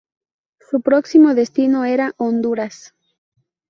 [0.67, 2.95] Su próximo destino era Honduras.